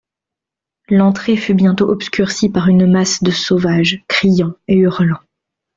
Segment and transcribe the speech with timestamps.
[0.89, 5.19] L'entrée fut bientôt obscurcie par une masse de sauvages criant et hurlant.